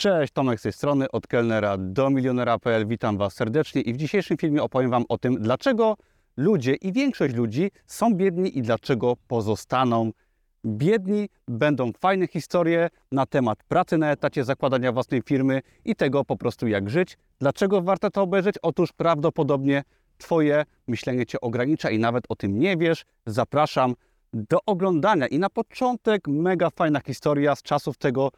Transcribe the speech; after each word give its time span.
Cześć, 0.00 0.32
Tomek 0.32 0.60
z 0.60 0.62
tej 0.62 0.72
strony, 0.72 1.10
od 1.10 1.26
kelnera 1.26 1.76
do 1.78 2.10
milionera.pl. 2.10 2.86
Witam 2.86 3.18
Was 3.18 3.34
serdecznie 3.34 3.82
i 3.82 3.92
w 3.92 3.96
dzisiejszym 3.96 4.36
filmie 4.36 4.62
opowiem 4.62 4.90
Wam 4.90 5.04
o 5.08 5.18
tym, 5.18 5.36
dlaczego 5.40 5.96
ludzie 6.36 6.74
i 6.74 6.92
większość 6.92 7.34
ludzi 7.34 7.70
są 7.86 8.14
biedni 8.14 8.58
i 8.58 8.62
dlaczego 8.62 9.16
pozostaną 9.28 10.10
biedni. 10.66 11.28
Będą 11.48 11.92
fajne 11.92 12.26
historie 12.26 12.88
na 13.12 13.26
temat 13.26 13.58
pracy 13.68 13.98
na 13.98 14.10
etacie, 14.10 14.44
zakładania 14.44 14.92
własnej 14.92 15.22
firmy 15.22 15.62
i 15.84 15.96
tego 15.96 16.24
po 16.24 16.36
prostu 16.36 16.68
jak 16.68 16.90
żyć. 16.90 17.18
Dlaczego 17.38 17.82
warto 17.82 18.10
to 18.10 18.22
obejrzeć? 18.22 18.56
Otóż 18.62 18.92
prawdopodobnie 18.92 19.82
Twoje 20.18 20.64
myślenie 20.88 21.26
Cię 21.26 21.40
ogranicza 21.40 21.90
i 21.90 21.98
nawet 21.98 22.24
o 22.28 22.36
tym 22.36 22.58
nie 22.58 22.76
wiesz. 22.76 23.04
Zapraszam 23.26 23.94
do 24.32 24.58
oglądania. 24.66 25.26
I 25.26 25.38
na 25.38 25.50
początek 25.50 26.28
mega 26.28 26.70
fajna 26.70 27.00
historia 27.00 27.56
z 27.56 27.62
czasów 27.62 27.98
tego, 27.98 28.30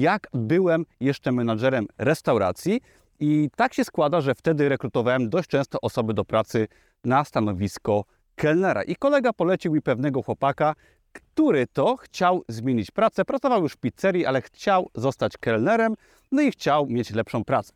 jak 0.00 0.28
byłem 0.32 0.86
jeszcze 1.00 1.32
menadżerem 1.32 1.86
restauracji. 1.98 2.80
I 3.20 3.50
tak 3.56 3.74
się 3.74 3.84
składa, 3.84 4.20
że 4.20 4.34
wtedy 4.34 4.68
rekrutowałem 4.68 5.30
dość 5.30 5.48
często 5.48 5.78
osoby 5.82 6.14
do 6.14 6.24
pracy 6.24 6.68
na 7.04 7.24
stanowisko 7.24 8.04
kelnera. 8.34 8.82
I 8.82 8.96
kolega 8.96 9.32
polecił 9.32 9.72
mi 9.72 9.82
pewnego 9.82 10.22
chłopaka, 10.22 10.74
który 11.12 11.66
to 11.66 11.96
chciał 11.96 12.42
zmienić 12.48 12.90
pracę. 12.90 13.24
Pracował 13.24 13.62
już 13.62 13.72
w 13.72 13.76
pizzerii, 13.76 14.26
ale 14.26 14.42
chciał 14.42 14.90
zostać 14.94 15.36
kelnerem, 15.36 15.94
no 16.32 16.42
i 16.42 16.50
chciał 16.50 16.86
mieć 16.86 17.10
lepszą 17.10 17.44
pracę. 17.44 17.72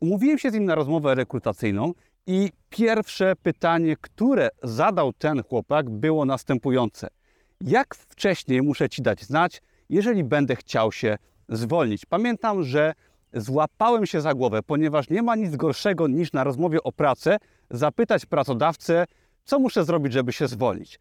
Umówiłem 0.00 0.38
się 0.38 0.50
z 0.50 0.54
nim 0.54 0.64
na 0.64 0.74
rozmowę 0.74 1.14
rekrutacyjną 1.14 1.92
i 2.26 2.50
pierwsze 2.70 3.36
pytanie, 3.42 3.96
które 4.00 4.48
zadał 4.62 5.12
ten 5.12 5.42
chłopak, 5.42 5.90
było 5.90 6.24
następujące. 6.24 7.08
Jak 7.60 7.94
wcześniej 7.94 8.62
muszę 8.62 8.88
Ci 8.88 9.02
dać 9.02 9.24
znać, 9.24 9.62
jeżeli 9.88 10.24
będę 10.24 10.56
chciał 10.56 10.92
się 10.92 11.16
zwolnić? 11.50 12.06
Pamiętam, 12.06 12.62
że 12.62 12.92
złapałem 13.32 14.06
się 14.06 14.20
za 14.20 14.34
głowę, 14.34 14.62
ponieważ 14.62 15.10
nie 15.10 15.22
ma 15.22 15.36
nic 15.36 15.56
gorszego 15.56 16.08
niż 16.08 16.32
na 16.32 16.44
rozmowie 16.44 16.82
o 16.82 16.92
pracę 16.92 17.36
zapytać 17.70 18.26
pracodawcę, 18.26 19.04
co 19.44 19.58
muszę 19.58 19.84
zrobić, 19.84 20.12
żeby 20.12 20.32
się 20.32 20.48
zwolnić. 20.48 21.00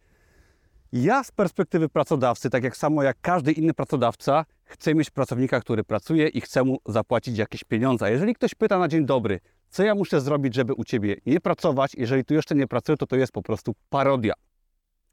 Ja 0.91 1.23
z 1.23 1.31
perspektywy 1.31 1.89
pracodawcy, 1.89 2.49
tak 2.49 2.63
jak 2.63 2.77
samo 2.77 3.03
jak 3.03 3.17
każdy 3.21 3.51
inny 3.51 3.73
pracodawca, 3.73 4.45
chcę 4.63 4.95
mieć 4.95 5.09
pracownika, 5.09 5.61
który 5.61 5.83
pracuje 5.83 6.27
i 6.27 6.41
chcę 6.41 6.63
mu 6.63 6.77
zapłacić 6.85 7.37
jakieś 7.37 7.63
pieniądze. 7.63 8.11
Jeżeli 8.11 8.35
ktoś 8.35 8.55
pyta 8.55 8.79
na 8.79 8.87
dzień 8.87 9.05
dobry, 9.05 9.39
co 9.69 9.83
ja 9.83 9.95
muszę 9.95 10.21
zrobić, 10.21 10.55
żeby 10.55 10.73
u 10.73 10.83
Ciebie 10.83 11.15
nie 11.25 11.39
pracować, 11.39 11.95
jeżeli 11.95 12.25
tu 12.25 12.33
jeszcze 12.33 12.55
nie 12.55 12.67
pracuję, 12.67 12.97
to 12.97 13.07
to 13.07 13.15
jest 13.15 13.31
po 13.31 13.41
prostu 13.41 13.75
parodia. 13.89 14.33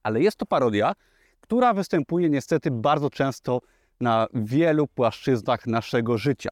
Ale 0.03 0.21
jest 0.21 0.37
to 0.37 0.47
parodia, 0.47 0.93
która 1.41 1.75
występuje 1.75 2.31
niestety 2.31 2.71
bardzo 2.71 3.11
często 3.11 3.61
na 4.01 4.27
wielu 4.35 4.87
płaszczyznach 4.87 5.67
naszego 5.67 6.19
życia. 6.19 6.51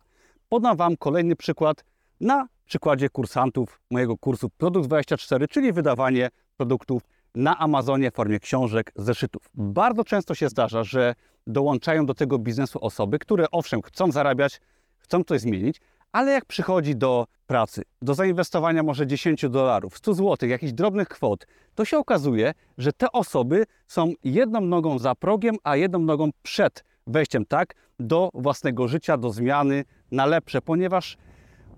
Podam 0.48 0.76
Wam 0.76 0.96
kolejny 0.96 1.36
przykład 1.36 1.84
na 2.20 2.48
przykładzie 2.64 3.10
kursantów 3.10 3.80
mojego 3.90 4.16
kursu 4.16 4.50
Produkt 4.50 4.86
24, 4.86 5.48
czyli 5.48 5.72
wydawanie 5.72 6.30
produktów 6.56 7.02
na 7.34 7.58
Amazonie 7.58 8.10
w 8.10 8.14
formie 8.14 8.40
książek, 8.40 8.92
zeszytów. 8.96 9.50
Bardzo 9.54 10.04
często 10.04 10.34
się 10.34 10.48
zdarza, 10.48 10.84
że 10.84 11.14
dołączają 11.46 12.06
do 12.06 12.14
tego 12.14 12.38
biznesu 12.38 12.78
osoby, 12.82 13.18
które 13.18 13.50
owszem 13.50 13.82
chcą 13.82 14.12
zarabiać, 14.12 14.60
chcą 14.98 15.24
coś 15.24 15.40
zmienić, 15.40 15.80
ale 16.12 16.32
jak 16.32 16.44
przychodzi 16.44 16.96
do 16.96 17.26
pracy, 17.46 17.82
do 18.02 18.14
zainwestowania 18.14 18.82
może 18.82 19.06
10 19.06 19.48
dolarów, 19.48 19.98
100 19.98 20.14
zł, 20.14 20.48
jakichś 20.48 20.72
drobnych 20.72 21.08
kwot, 21.08 21.46
to 21.74 21.84
się 21.84 21.98
okazuje, 21.98 22.54
że 22.78 22.92
te 22.92 23.12
osoby 23.12 23.64
są 23.86 24.12
jedną 24.24 24.60
nogą 24.60 24.98
za 24.98 25.14
progiem, 25.14 25.56
a 25.62 25.76
jedną 25.76 25.98
nogą 25.98 26.30
przed 26.42 26.84
wejściem 27.06 27.46
tak 27.46 27.74
do 27.98 28.30
własnego 28.34 28.88
życia, 28.88 29.16
do 29.16 29.30
zmiany 29.30 29.84
na 30.10 30.26
lepsze, 30.26 30.62
ponieważ 30.62 31.16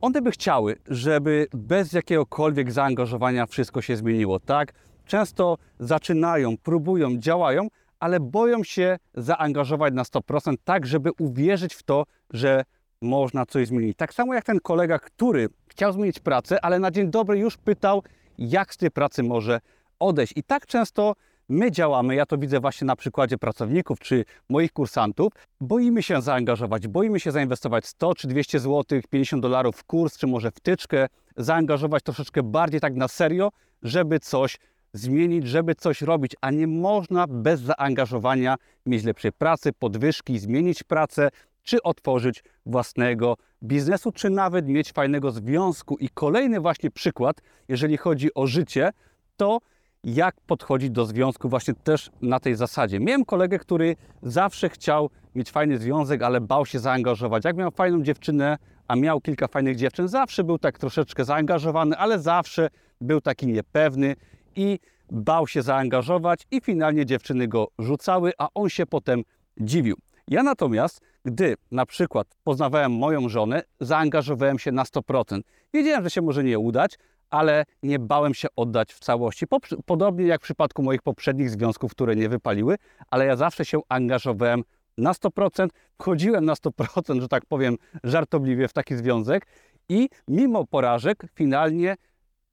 one 0.01 0.23
by 0.23 0.31
chciały, 0.31 0.77
żeby 0.89 1.47
bez 1.55 1.93
jakiegokolwiek 1.93 2.73
zaangażowania 2.73 3.47
wszystko 3.47 3.83
się 3.83 3.97
zmieniło, 3.97 4.41
tak? 4.41 4.73
Często 5.07 5.59
zaczynają, 5.79 6.57
próbują, 6.57 7.19
działają, 7.19 7.69
ale 8.01 8.21
boją 8.21 8.65
się 8.65 8.99
zaangażować 9.15 9.95
na 9.95 10.03
100%, 10.03 10.55
tak 10.65 10.87
żeby 10.87 11.11
uwierzyć 11.19 11.75
w 11.75 11.83
to, 11.83 12.05
że 12.31 12.65
można 13.03 13.47
coś 13.47 13.69
zmienić. 13.69 13.97
Tak 13.97 14.15
samo 14.15 14.35
jak 14.35 14.45
ten 14.45 14.61
kolega, 14.61 14.99
który 14.99 15.49
chciał 15.69 15.93
zmienić 15.93 16.21
pracę, 16.21 16.65
ale 16.65 16.79
na 16.79 16.91
dzień 16.91 17.11
dobry 17.11 17.39
już 17.39 17.57
pytał, 17.57 18.03
jak 18.39 18.75
z 18.75 18.77
tej 18.77 18.91
pracy 18.91 19.23
może 19.23 19.61
odejść. 19.99 20.33
I 20.37 20.43
tak 20.43 20.67
często 20.67 21.15
my 21.49 21.71
działamy, 21.71 22.15
ja 22.15 22.27
to 22.27 22.39
widzę 22.39 22.61
właśnie 22.61 22.85
na 22.85 22.97
przykładzie 22.97 23.39
pracowników 23.39 23.99
czy 24.01 24.25
moich 24.49 24.73
kursantów, 24.73 25.33
boimy 25.61 26.03
się 26.03 26.23
zaangażować, 26.23 26.89
boimy 26.89 27.21
się 27.21 27.33
zainwestować 27.33 27.87
100 27.87 28.15
czy 28.15 28.29
200 28.29 28.59
zł, 28.59 29.01
50 29.11 29.43
dolarów 29.43 29.77
w 29.77 29.85
kurs, 29.85 30.19
czy 30.19 30.27
może 30.27 30.51
wtyczkę, 30.51 31.07
zaangażować 31.37 32.03
troszeczkę 32.03 32.43
bardziej 32.43 32.81
tak 32.81 32.95
na 32.95 33.09
serio, 33.09 33.51
żeby 33.83 34.21
coś 34.21 34.59
zmienić, 34.93 35.47
żeby 35.47 35.75
coś 35.75 36.03
robić, 36.03 36.37
a 36.41 36.51
nie 36.51 36.67
można 36.67 37.27
bez 37.27 37.61
zaangażowania 37.61 38.57
mieć 38.87 39.05
lepszej 39.05 39.33
pracy, 39.33 39.73
podwyżki, 39.73 40.39
zmienić 40.39 40.83
pracę, 40.83 41.29
czy 41.63 41.83
otworzyć 41.83 42.45
własnego 42.67 43.37
biznesu, 43.63 44.13
czy 44.13 44.31
nawet 44.31 44.69
mieć 44.69 44.93
fajnego 44.93 45.31
związku. 45.31 45.97
I 45.97 46.09
kolejny 46.09 46.61
właśnie 46.61 46.91
przykład, 46.91 47.41
jeżeli 47.69 47.97
chodzi 47.97 48.35
o 48.35 48.47
życie, 48.47 48.91
to 49.37 49.59
jak 50.07 50.41
podchodzić 50.41 50.91
do 50.91 51.07
związku 51.07 51.49
właśnie 51.49 51.75
też 51.75 52.11
na 52.23 52.41
tej 52.41 52.55
zasadzie. 52.55 53.01
Miałem 53.01 53.25
kolegę, 53.25 53.59
który 53.59 53.97
zawsze 54.23 54.69
chciał 54.69 55.11
mieć 55.35 55.51
fajny 55.51 55.79
związek, 55.79 56.23
ale 56.23 56.41
bał 56.41 56.67
się 56.67 56.79
zaangażować. 56.79 57.45
Jak 57.45 57.57
miał 57.57 57.71
fajną 57.71 58.03
dziewczynę, 58.03 58.59
a 58.89 58.97
miał 58.97 59.21
kilka 59.21 59.49
fajnych 59.49 59.77
dziewczyn, 59.77 60.09
zawsze 60.09 60.45
był 60.45 60.59
tak 60.59 60.79
troszeczkę 60.79 61.25
zaangażowany, 61.25 61.97
ale 61.97 62.19
zawsze 62.19 62.69
był 63.01 63.21
taki 63.21 63.47
niepewny 63.47 64.17
i 64.57 64.79
bał 65.11 65.47
się 65.47 65.63
zaangażować 65.63 66.47
i 66.51 66.61
finalnie 66.61 67.07
dziewczyny 67.07 67.49
go 67.49 67.69
rzucały, 67.79 68.33
a 68.39 68.49
on 68.55 68.69
się 68.69 68.87
potem 68.87 69.23
dziwił. 69.61 69.97
Ja 70.29 70.43
natomiast, 70.43 71.01
gdy 71.25 71.55
na 71.71 71.87
przykład 71.87 72.27
poznawałem 72.45 72.93
moją 72.93 73.29
żonę, 73.29 73.63
zaangażowałem 73.81 74.59
się 74.59 74.73
na 74.73 74.83
100%. 74.83 75.41
Wiedziałem, 75.75 76.05
że 76.05 76.11
się 76.11 76.23
może 76.23 76.45
nie 76.45 76.59
udać, 76.59 76.99
ale 77.31 77.65
nie 77.83 77.99
bałem 77.99 78.35
się 78.35 78.49
oddać 78.57 78.93
w 78.93 78.99
całości. 78.99 79.47
Podobnie 79.87 80.27
jak 80.27 80.41
w 80.41 80.45
przypadku 80.45 80.83
moich 80.83 81.03
poprzednich 81.03 81.51
związków, 81.51 81.91
które 81.91 82.17
nie 82.17 82.29
wypaliły, 82.29 82.77
ale 83.11 83.27
ja 83.27 83.37
zawsze 83.37 83.65
się 83.65 83.81
angażowałem 83.89 84.63
na 84.99 85.13
100%, 85.13 85.69
wchodziłem 86.01 86.45
na 86.45 86.55
100%, 86.55 87.21
że 87.21 87.29
tak 87.29 87.47
powiem 87.47 87.77
żartobliwie 88.05 88.69
w 88.69 88.73
taki 88.73 88.97
związek 88.97 89.47
i 89.89 90.09
mimo 90.29 90.67
porażek 90.67 91.27
finalnie 91.35 91.97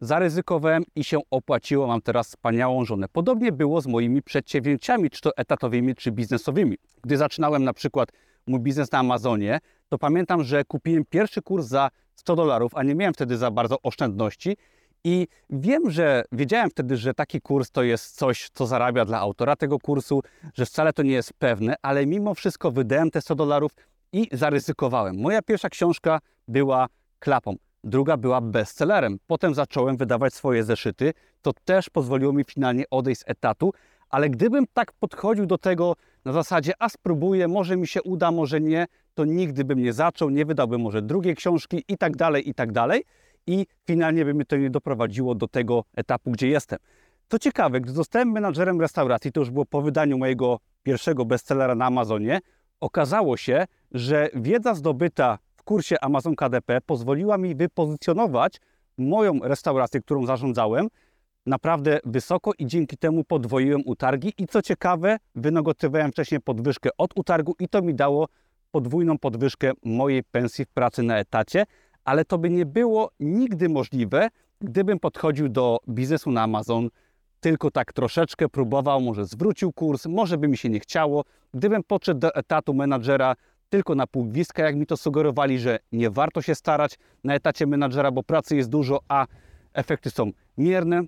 zaryzykowałem 0.01 0.83
i 0.95 1.03
się 1.03 1.19
opłaciło. 1.31 1.87
Mam 1.87 2.01
teraz 2.01 2.27
wspaniałą 2.27 2.85
żonę. 2.85 3.07
Podobnie 3.11 3.51
było 3.51 3.81
z 3.81 3.87
moimi 3.87 4.21
przedsięwzięciami, 4.21 5.09
czy 5.09 5.21
to 5.21 5.37
etatowymi, 5.37 5.95
czy 5.95 6.11
biznesowymi. 6.11 6.77
Gdy 7.03 7.17
zaczynałem 7.17 7.63
na 7.63 7.73
przykład 7.73 8.09
mój 8.47 8.59
biznes 8.59 8.91
na 8.91 8.99
Amazonie, 8.99 9.59
to 9.89 9.97
pamiętam, 9.97 10.43
że 10.43 10.63
kupiłem 10.65 11.03
pierwszy 11.09 11.41
kurs 11.41 11.65
za 11.65 11.89
100 12.15 12.35
dolarów, 12.35 12.71
a 12.75 12.83
nie 12.83 12.95
miałem 12.95 13.13
wtedy 13.13 13.37
za 13.37 13.51
bardzo 13.51 13.77
oszczędności. 13.83 14.57
I 15.03 15.27
wiem, 15.49 15.91
że 15.91 16.23
wiedziałem 16.31 16.69
wtedy, 16.69 16.97
że 16.97 17.13
taki 17.13 17.41
kurs 17.41 17.71
to 17.71 17.83
jest 17.83 18.15
coś, 18.15 18.49
co 18.53 18.67
zarabia 18.67 19.05
dla 19.05 19.19
autora 19.19 19.55
tego 19.55 19.79
kursu, 19.79 20.21
że 20.53 20.65
wcale 20.65 20.93
to 20.93 21.03
nie 21.03 21.11
jest 21.11 21.33
pewne, 21.33 21.75
ale 21.81 22.05
mimo 22.05 22.33
wszystko 22.33 22.71
wydałem 22.71 23.11
te 23.11 23.21
100 23.21 23.35
dolarów 23.35 23.71
i 24.11 24.27
zaryzykowałem. 24.31 25.21
Moja 25.21 25.41
pierwsza 25.41 25.69
książka 25.69 26.19
była 26.47 26.87
klapą 27.19 27.55
druga 27.83 28.17
była 28.17 28.41
bestsellerem. 28.41 29.19
Potem 29.27 29.53
zacząłem 29.53 29.97
wydawać 29.97 30.33
swoje 30.33 30.63
zeszyty, 30.63 31.13
to 31.41 31.51
też 31.65 31.89
pozwoliło 31.89 32.33
mi 32.33 32.43
finalnie 32.43 32.83
odejść 32.89 33.21
z 33.21 33.23
etatu, 33.27 33.73
ale 34.09 34.29
gdybym 34.29 34.65
tak 34.73 34.91
podchodził 34.91 35.45
do 35.45 35.57
tego 35.57 35.95
na 36.25 36.31
zasadzie, 36.31 36.73
a 36.79 36.89
spróbuję, 36.89 37.47
może 37.47 37.77
mi 37.77 37.87
się 37.87 38.03
uda, 38.03 38.31
może 38.31 38.61
nie, 38.61 38.85
to 39.13 39.25
nigdy 39.25 39.63
bym 39.63 39.79
nie 39.79 39.93
zaczął, 39.93 40.29
nie 40.29 40.45
wydałbym 40.45 40.81
może 40.81 41.01
drugiej 41.01 41.35
książki 41.35 41.83
i 41.87 41.97
tak 41.97 42.15
dalej, 42.15 42.49
i 42.49 42.53
tak 42.53 42.71
dalej. 42.71 43.03
I 43.47 43.65
finalnie 43.87 44.25
by 44.25 44.33
mnie 44.33 44.45
to 44.45 44.57
nie 44.57 44.69
doprowadziło 44.69 45.35
do 45.35 45.47
tego 45.47 45.83
etapu, 45.95 46.31
gdzie 46.31 46.47
jestem. 46.47 46.79
To 47.27 47.39
ciekawe, 47.39 47.81
gdy 47.81 47.91
zostałem 47.91 48.31
menadżerem 48.31 48.81
restauracji, 48.81 49.31
to 49.31 49.39
już 49.39 49.49
było 49.49 49.65
po 49.65 49.81
wydaniu 49.81 50.17
mojego 50.17 50.59
pierwszego 50.83 51.25
bestsellera 51.25 51.75
na 51.75 51.85
Amazonie, 51.85 52.39
okazało 52.79 53.37
się, 53.37 53.65
że 53.91 54.29
wiedza 54.35 54.75
zdobyta 54.75 55.37
w 55.55 55.63
kursie 55.63 55.99
Amazon 56.01 56.35
KDP 56.35 56.81
pozwoliła 56.81 57.37
mi 57.37 57.55
wypozycjonować 57.55 58.61
moją 58.97 59.39
restaurację, 59.39 60.01
którą 60.01 60.25
zarządzałem, 60.25 60.87
naprawdę 61.45 61.99
wysoko 62.05 62.51
i 62.59 62.65
dzięki 62.65 62.97
temu 62.97 63.23
podwoiłem 63.23 63.81
utargi. 63.85 64.33
I 64.37 64.47
co 64.47 64.61
ciekawe, 64.61 65.17
wynegocjowałem 65.35 66.11
wcześniej 66.11 66.41
podwyżkę 66.41 66.89
od 66.97 67.17
utargu 67.17 67.55
i 67.59 67.69
to 67.69 67.81
mi 67.81 67.95
dało 67.95 68.27
podwójną 68.73 69.17
podwyżkę 69.17 69.71
mojej 69.83 70.23
pensji 70.23 70.65
w 70.65 70.69
pracy 70.69 71.03
na 71.03 71.17
etacie, 71.17 71.65
ale 72.05 72.25
to 72.25 72.37
by 72.37 72.49
nie 72.49 72.65
było 72.65 73.11
nigdy 73.19 73.69
możliwe, 73.69 74.29
gdybym 74.61 74.99
podchodził 74.99 75.49
do 75.49 75.79
biznesu 75.89 76.31
na 76.31 76.41
Amazon 76.41 76.89
tylko 77.39 77.71
tak 77.71 77.93
troszeczkę 77.93 78.49
próbował, 78.49 79.01
może 79.01 79.25
zwrócił 79.25 79.73
kurs, 79.73 80.05
może 80.05 80.37
by 80.37 80.47
mi 80.47 80.57
się 80.57 80.69
nie 80.69 80.79
chciało. 80.79 81.23
Gdybym 81.53 81.83
podszedł 81.83 82.19
do 82.19 82.35
etatu 82.35 82.73
menadżera 82.73 83.35
tylko 83.69 83.95
na 83.95 84.07
pół 84.07 84.25
gwizdka, 84.25 84.63
jak 84.63 84.75
mi 84.75 84.85
to 84.85 84.97
sugerowali, 84.97 85.59
że 85.59 85.79
nie 85.91 86.09
warto 86.09 86.41
się 86.41 86.55
starać 86.55 86.99
na 87.23 87.33
etacie 87.35 87.67
menadżera, 87.67 88.11
bo 88.11 88.23
pracy 88.23 88.55
jest 88.55 88.69
dużo, 88.69 88.99
a 89.07 89.27
efekty 89.73 90.09
są 90.09 90.31
mierne. 90.57 91.01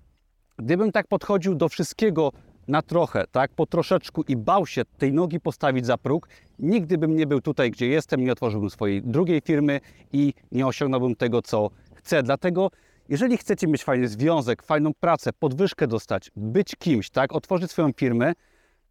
Gdybym 0.58 0.92
tak 0.92 1.08
podchodził 1.08 1.56
do 1.56 1.70
wszystkiego 1.70 2.32
na 2.68 2.82
trochę, 2.82 3.26
tak, 3.32 3.52
po 3.54 3.66
troszeczku 3.66 4.24
i 4.28 4.36
bał 4.36 4.66
się 4.66 4.82
tej 4.98 5.14
nogi 5.14 5.40
postawić 5.40 5.86
za 5.86 5.98
próg, 5.98 6.28
nigdy 6.60 6.98
bym 6.98 7.16
nie 7.16 7.28
był 7.28 7.42
tutaj, 7.42 7.72
gdzie 7.72 7.88
jestem, 7.88 8.24
nie 8.24 8.32
otworzyłbym 8.32 8.70
swojej 8.70 9.02
drugiej 9.02 9.42
firmy 9.42 9.80
i 10.14 10.34
nie 10.52 10.68
osiągnąłbym 10.68 11.16
tego, 11.16 11.42
co 11.42 11.70
chcę. 11.94 12.24
Dlatego, 12.24 12.72
jeżeli 13.10 13.38
chcecie 13.38 13.68
mieć 13.68 13.84
fajny 13.84 14.08
związek, 14.08 14.64
fajną 14.64 14.92
pracę, 15.00 15.34
podwyżkę 15.34 15.88
dostać, 15.88 16.32
być 16.36 16.76
kimś, 16.76 17.10
tak, 17.10 17.34
otworzyć 17.34 17.72
swoją 17.72 17.92
firmę, 17.92 18.34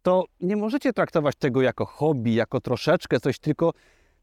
to 0.01 0.25
nie 0.41 0.55
możecie 0.55 0.93
traktować 0.93 1.35
tego 1.35 1.61
jako 1.61 1.85
hobby, 1.85 2.33
jako 2.33 2.61
troszeczkę 2.61 3.19
coś, 3.19 3.39
tylko 3.39 3.73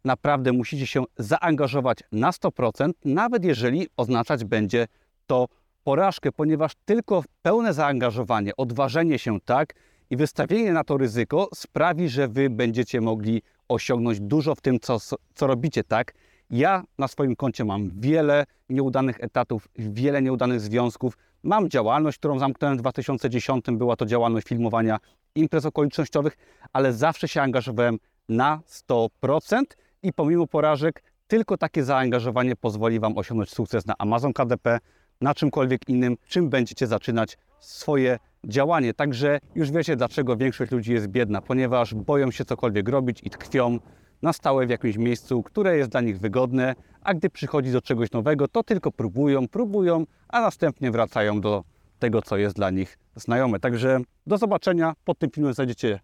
naprawdę 0.04 0.52
musicie 0.52 0.86
się 0.86 1.04
zaangażować 1.18 1.98
na 2.12 2.30
100%, 2.30 2.90
nawet 3.04 3.44
jeżeli 3.44 3.86
oznaczać 3.96 4.44
będzie 4.44 4.86
to 5.26 5.48
porażkę, 5.84 6.32
ponieważ 6.32 6.72
tylko 6.84 7.24
pełne 7.42 7.74
zaangażowanie, 7.74 8.56
odważenie 8.56 9.18
się 9.18 9.40
tak 9.40 9.74
i 10.10 10.16
wystawienie 10.16 10.72
na 10.72 10.84
to 10.84 10.96
ryzyko 10.96 11.48
sprawi, 11.54 12.08
że 12.08 12.28
wy 12.28 12.50
będziecie 12.50 13.00
mogli 13.00 13.42
osiągnąć 13.68 14.20
dużo 14.20 14.54
w 14.54 14.60
tym, 14.60 14.80
co, 14.80 14.98
co 15.34 15.46
robicie, 15.46 15.84
tak? 15.84 16.14
Ja 16.50 16.84
na 16.98 17.08
swoim 17.08 17.36
koncie 17.36 17.64
mam 17.64 17.90
wiele 18.00 18.44
nieudanych 18.68 19.16
etatów, 19.20 19.68
wiele 19.76 20.22
nieudanych 20.22 20.60
związków. 20.60 21.18
Mam 21.42 21.70
działalność, 21.70 22.18
którą 22.18 22.38
zamknąłem 22.38 22.76
w 22.76 22.80
2010. 22.80 23.64
Była 23.72 23.96
to 23.96 24.06
działalność 24.06 24.46
filmowania 24.46 24.98
imprez 25.34 25.66
okolicznościowych, 25.66 26.36
ale 26.72 26.92
zawsze 26.92 27.28
się 27.28 27.42
angażowałem 27.42 27.98
na 28.28 28.60
100% 28.90 29.62
i 30.02 30.12
pomimo 30.12 30.46
porażek, 30.46 31.02
tylko 31.26 31.56
takie 31.56 31.84
zaangażowanie 31.84 32.56
pozwoli 32.56 33.00
Wam 33.00 33.18
osiągnąć 33.18 33.50
sukces 33.50 33.86
na 33.86 33.94
Amazon 33.98 34.32
KDP, 34.32 34.78
na 35.20 35.34
czymkolwiek 35.34 35.88
innym, 35.88 36.16
czym 36.28 36.50
będziecie 36.50 36.86
zaczynać 36.86 37.38
swoje 37.60 38.18
działanie. 38.44 38.94
Także 38.94 39.38
już 39.54 39.70
wiecie, 39.70 39.96
dlaczego 39.96 40.36
większość 40.36 40.72
ludzi 40.72 40.92
jest 40.92 41.06
biedna, 41.06 41.42
ponieważ 41.42 41.94
boją 41.94 42.30
się 42.30 42.44
cokolwiek 42.44 42.88
robić 42.88 43.20
i 43.22 43.30
tkwią 43.30 43.78
na 44.22 44.32
stałe 44.32 44.66
w 44.66 44.70
jakimś 44.70 44.96
miejscu, 44.96 45.42
które 45.42 45.76
jest 45.76 45.90
dla 45.90 46.00
nich 46.00 46.18
wygodne, 46.18 46.74
a 47.02 47.14
gdy 47.14 47.30
przychodzi 47.30 47.72
do 47.72 47.82
czegoś 47.82 48.12
nowego, 48.12 48.48
to 48.48 48.62
tylko 48.62 48.92
próbują, 48.92 49.48
próbują, 49.48 50.04
a 50.28 50.40
następnie 50.40 50.90
wracają 50.90 51.40
do 51.40 51.64
tego, 51.98 52.22
co 52.22 52.36
jest 52.36 52.56
dla 52.56 52.70
nich 52.70 52.98
znajome. 53.16 53.60
Także 53.60 54.00
do 54.26 54.38
zobaczenia. 54.38 54.94
Pod 55.04 55.18
tym 55.18 55.30
filmem 55.30 55.54
znajdziecie 55.54 56.00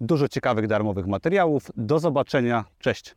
dużo 0.00 0.28
ciekawych 0.28 0.66
darmowych 0.66 1.06
materiałów. 1.06 1.70
Do 1.76 1.98
zobaczenia. 1.98 2.64
Cześć. 2.78 3.14